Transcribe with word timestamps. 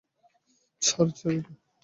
ছাড়, 0.81 1.09
ছাড় 1.17 1.33
এটা! 1.37 1.51